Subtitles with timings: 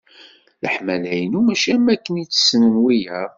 [0.63, 3.29] Leḥmala-inu mačči am wakken i tt-ssnen wiyaḍ.